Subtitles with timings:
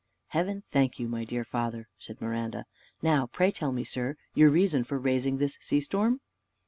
[0.29, 2.65] "Heaven thank you, my dear father," said Miranda.
[3.03, 6.21] "Now pray tell me, sir, your reason for raising this sea storm?"